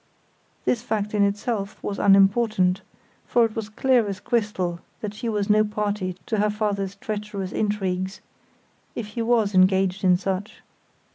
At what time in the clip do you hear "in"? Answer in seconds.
1.13-1.21, 10.03-10.17